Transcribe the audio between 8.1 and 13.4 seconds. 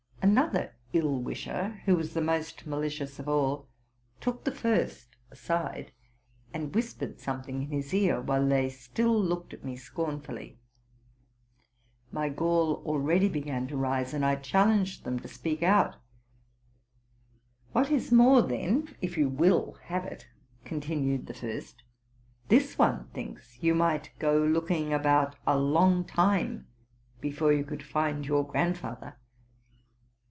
while they still looked at me scornfully. My gall already